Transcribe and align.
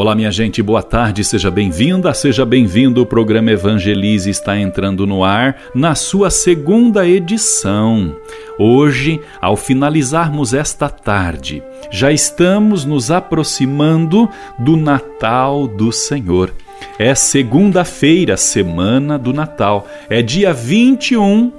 Olá, 0.00 0.14
minha 0.14 0.32
gente, 0.32 0.62
boa 0.62 0.82
tarde, 0.82 1.22
seja 1.22 1.50
bem-vinda, 1.50 2.14
seja 2.14 2.46
bem-vindo. 2.46 3.02
O 3.02 3.06
programa 3.06 3.50
Evangelize 3.50 4.30
está 4.30 4.58
entrando 4.58 5.06
no 5.06 5.22
ar 5.22 5.60
na 5.74 5.94
sua 5.94 6.30
segunda 6.30 7.06
edição. 7.06 8.16
Hoje, 8.58 9.20
ao 9.42 9.58
finalizarmos 9.58 10.54
esta 10.54 10.88
tarde, 10.88 11.62
já 11.90 12.10
estamos 12.10 12.86
nos 12.86 13.10
aproximando 13.10 14.26
do 14.58 14.74
Natal 14.74 15.68
do 15.68 15.92
Senhor. 15.92 16.50
É 16.98 17.14
segunda-feira, 17.14 18.38
semana 18.38 19.18
do 19.18 19.34
Natal. 19.34 19.86
É 20.08 20.22
dia 20.22 20.54
21 20.54 21.52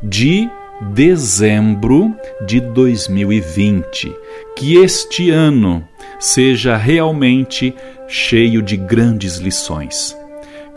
de 0.00 0.48
dezembro 0.92 2.14
de 2.46 2.60
2020. 2.60 4.14
Que 4.56 4.76
este 4.76 5.30
ano 5.30 5.84
seja 6.18 6.76
realmente 6.76 7.74
cheio 8.06 8.62
de 8.62 8.76
grandes 8.76 9.36
lições 9.36 10.16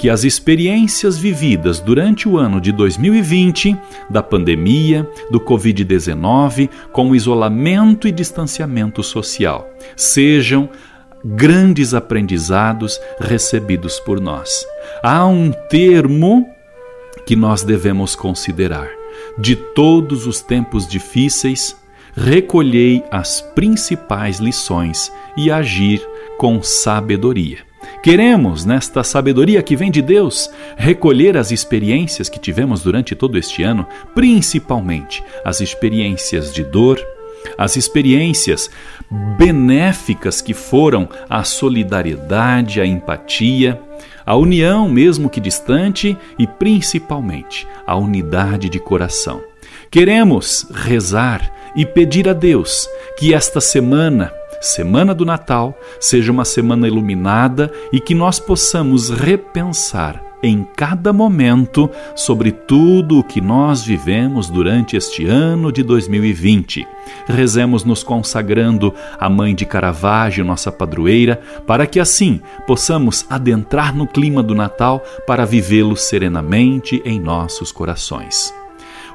que 0.02 0.10
as 0.10 0.24
experiências 0.24 1.16
vividas 1.16 1.80
durante 1.80 2.28
o 2.28 2.36
ano 2.36 2.60
de 2.60 2.72
2020, 2.72 3.78
da 4.10 4.24
pandemia, 4.24 5.08
do 5.30 5.40
Covid-19, 5.40 6.72
com 6.92 7.12
o 7.12 7.16
isolamento 7.16 8.08
e 8.08 8.12
distanciamento 8.12 9.04
social, 9.04 9.70
sejam 9.96 10.68
grandes 11.24 11.94
aprendizados 11.94 13.00
recebidos 13.20 14.00
por 14.00 14.20
nós. 14.20 14.66
Há 15.04 15.24
um 15.28 15.52
termo 15.70 16.50
que 17.24 17.36
nós 17.36 17.62
devemos 17.62 18.16
considerar. 18.16 18.90
De 19.38 19.56
todos 19.56 20.26
os 20.26 20.42
tempos 20.42 20.88
difíceis, 20.88 21.76
recolhei 22.14 23.04
as 23.12 23.42
principais 23.42 24.40
lições 24.40 25.12
e 25.38 25.52
agir 25.52 26.02
com 26.38 26.62
sabedoria. 26.62 27.60
Queremos, 28.04 28.66
nesta 28.66 29.04
sabedoria 29.04 29.62
que 29.62 29.76
vem 29.76 29.92
de 29.92 30.02
Deus, 30.02 30.50
recolher 30.76 31.38
as 31.38 31.52
experiências 31.52 32.30
que 32.30 32.40
tivemos 32.40 32.82
durante 32.82 33.16
todo 33.16 33.38
este 33.38 33.62
ano, 33.62 33.86
principalmente 34.16 35.24
as 35.46 35.62
experiências 35.62 36.52
de 36.54 36.64
dor, 36.64 37.00
as 37.58 37.76
experiências 37.76 38.70
benéficas 39.38 40.42
que 40.42 40.54
foram 40.54 41.08
a 41.30 41.44
solidariedade, 41.44 42.82
a 42.82 42.86
empatia, 42.86 43.80
a 44.26 44.36
união, 44.36 44.90
mesmo 44.90 45.30
que 45.30 45.40
distante, 45.40 46.18
e 46.40 46.48
principalmente 46.48 47.68
a 47.86 47.96
unidade 47.96 48.70
de 48.70 48.80
coração. 48.80 49.44
Queremos 49.90 50.68
rezar 50.74 51.52
e 51.76 51.86
pedir 51.86 52.28
a 52.28 52.34
Deus 52.34 52.88
que 53.18 53.34
esta 53.34 53.62
semana 53.62 54.34
Semana 54.62 55.16
do 55.16 55.26
Natal 55.26 55.76
seja 56.00 56.32
uma 56.32 56.46
semana 56.46 56.88
iluminada 56.88 57.72
e 57.92 58.00
que 58.00 58.14
nós 58.14 58.40
possamos 58.40 59.10
repensar 59.10 60.24
em 60.44 60.64
cada 60.76 61.12
momento 61.12 61.90
sobre 62.16 62.52
tudo 62.52 63.20
o 63.20 63.24
que 63.24 63.42
nós 63.42 63.84
vivemos 63.84 64.50
durante 64.50 64.96
este 64.96 65.26
ano 65.26 65.72
de 65.72 65.82
2020. 65.82 66.88
Rezemos 67.28 67.84
nos 67.84 68.04
consagrando 68.04 68.94
à 69.20 69.30
Mãe 69.30 69.56
de 69.56 69.66
Caravaggio, 69.66 70.46
nossa 70.46 70.72
padroeira, 70.72 71.40
para 71.66 71.88
que 71.88 72.00
assim 72.00 72.40
possamos 72.68 73.26
adentrar 73.30 73.96
no 73.96 74.08
clima 74.08 74.44
do 74.44 74.54
Natal 74.54 75.04
para 75.26 75.46
vivê-lo 75.46 75.96
serenamente 75.96 77.02
em 77.04 77.20
nossos 77.20 77.72
corações. 77.72 78.61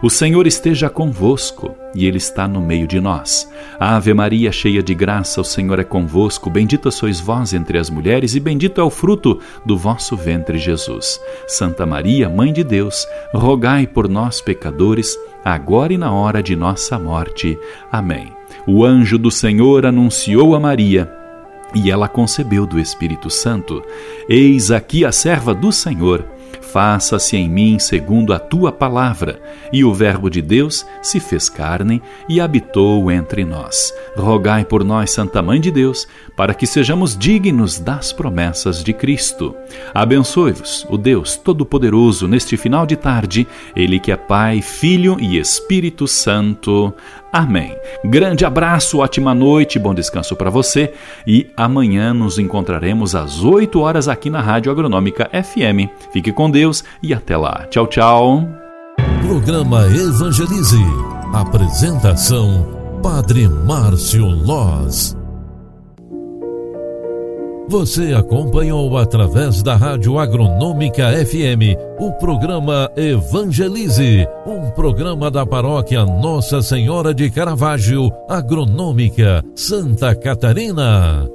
O 0.02 0.10
Senhor 0.10 0.46
esteja 0.46 0.90
convosco 0.90 1.74
e 1.94 2.06
Ele 2.06 2.18
está 2.18 2.46
no 2.46 2.60
meio 2.60 2.86
de 2.86 3.00
nós. 3.00 3.50
Ave 3.80 4.12
Maria, 4.12 4.52
cheia 4.52 4.82
de 4.82 4.94
graça, 4.94 5.40
o 5.40 5.44
Senhor 5.44 5.78
é 5.78 5.84
convosco. 5.84 6.50
Bendita 6.50 6.90
sois 6.90 7.18
vós 7.18 7.54
entre 7.54 7.78
as 7.78 7.88
mulheres 7.88 8.34
e 8.34 8.40
bendito 8.40 8.78
é 8.78 8.84
o 8.84 8.90
fruto 8.90 9.40
do 9.64 9.76
vosso 9.76 10.14
ventre, 10.14 10.58
Jesus. 10.58 11.18
Santa 11.48 11.86
Maria, 11.86 12.28
Mãe 12.28 12.52
de 12.52 12.62
Deus, 12.62 13.08
rogai 13.32 13.86
por 13.86 14.06
nós, 14.06 14.40
pecadores, 14.40 15.18
agora 15.42 15.94
e 15.94 15.98
na 15.98 16.12
hora 16.12 16.42
de 16.42 16.54
nossa 16.54 16.98
morte. 16.98 17.58
Amém. 17.90 18.30
O 18.66 18.84
anjo 18.84 19.16
do 19.16 19.30
Senhor 19.30 19.86
anunciou 19.86 20.54
a 20.54 20.60
Maria. 20.60 21.10
E 21.74 21.90
ela 21.90 22.06
concebeu 22.06 22.66
do 22.66 22.78
Espírito 22.78 23.30
Santo. 23.30 23.82
Eis 24.28 24.70
aqui 24.70 25.04
a 25.04 25.12
serva 25.12 25.54
do 25.54 25.72
Senhor 25.72 26.35
faça-se 26.60 27.36
em 27.36 27.48
mim 27.48 27.78
segundo 27.78 28.34
a 28.34 28.38
tua 28.38 28.70
palavra. 28.70 29.40
E 29.72 29.84
o 29.84 29.94
Verbo 29.94 30.28
de 30.28 30.42
Deus 30.42 30.86
se 31.02 31.18
fez 31.18 31.48
carne 31.48 32.02
e 32.28 32.40
habitou 32.40 33.10
entre 33.10 33.44
nós. 33.44 33.94
Rogai 34.16 34.64
por 34.64 34.84
nós, 34.84 35.10
Santa 35.10 35.40
Mãe 35.42 35.60
de 35.60 35.70
Deus, 35.70 36.06
para 36.36 36.54
que 36.54 36.66
sejamos 36.66 37.16
dignos 37.16 37.78
das 37.78 38.12
promessas 38.12 38.84
de 38.84 38.92
Cristo. 38.92 39.54
Abençoe-vos, 39.94 40.86
o 40.90 40.98
Deus 40.98 41.36
Todo-Poderoso, 41.36 42.28
neste 42.28 42.56
final 42.56 42.86
de 42.86 42.96
tarde, 42.96 43.46
Ele 43.74 43.98
que 43.98 44.12
é 44.12 44.16
Pai, 44.16 44.60
Filho 44.60 45.16
e 45.18 45.38
Espírito 45.38 46.06
Santo. 46.06 46.92
Amém. 47.32 47.76
Grande 48.02 48.46
abraço, 48.46 48.98
ótima 48.98 49.34
noite, 49.34 49.78
bom 49.78 49.92
descanso 49.92 50.34
para 50.34 50.48
você 50.48 50.94
e 51.26 51.50
amanhã 51.54 52.14
nos 52.14 52.38
encontraremos 52.38 53.14
às 53.14 53.44
8 53.44 53.78
horas 53.78 54.08
aqui 54.08 54.30
na 54.30 54.40
Rádio 54.40 54.72
Agronômica 54.72 55.28
FM. 55.30 55.90
Fique 56.12 56.32
com 56.36 56.48
Deus 56.48 56.84
e 57.02 57.12
até 57.12 57.36
lá. 57.36 57.66
Tchau, 57.68 57.88
tchau. 57.88 58.46
Programa 59.26 59.86
Evangelize. 59.86 60.84
Apresentação: 61.32 62.64
Padre 63.02 63.48
Márcio 63.48 64.26
Loz. 64.26 65.16
Você 67.68 68.14
acompanhou 68.14 68.96
através 68.96 69.60
da 69.60 69.74
Rádio 69.74 70.20
Agronômica 70.20 71.10
FM 71.26 71.74
o 71.98 72.12
programa 72.12 72.88
Evangelize, 72.96 74.24
um 74.46 74.70
programa 74.70 75.32
da 75.32 75.44
paróquia 75.44 76.04
Nossa 76.04 76.62
Senhora 76.62 77.12
de 77.12 77.28
Caravaggio, 77.28 78.12
Agronômica, 78.28 79.44
Santa 79.56 80.14
Catarina. 80.14 81.28